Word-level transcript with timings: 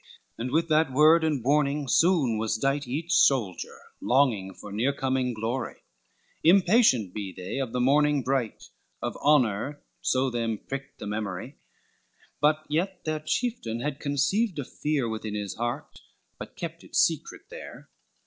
And 0.35 0.49
with 0.49 0.67
that 0.69 0.91
word 0.91 1.23
and 1.23 1.43
warning 1.43 1.87
soon 1.87 2.39
was 2.39 2.57
dight, 2.57 2.87
Each 2.87 3.13
soldier, 3.13 3.77
longing 4.01 4.51
for 4.55 4.71
near 4.71 4.93
coming 4.93 5.31
glory, 5.31 5.83
Impatient 6.43 7.13
be 7.13 7.31
they 7.31 7.59
of 7.59 7.71
the 7.71 7.79
morning 7.79 8.23
bright, 8.23 8.69
Of 9.03 9.15
honor 9.21 9.83
so 10.01 10.31
them 10.31 10.57
pricked 10.57 10.97
the 10.97 11.05
memory: 11.05 11.57
But 12.39 12.65
yet 12.67 13.05
their 13.05 13.19
chieftain 13.19 13.81
had 13.81 13.99
conceived 13.99 14.57
a 14.57 14.65
fear 14.65 15.07
Within 15.07 15.35
his 15.35 15.53
heart, 15.53 16.01
but 16.39 16.55
kept 16.55 16.83
it 16.83 16.95
secret 16.95 17.43
there. 17.51 17.87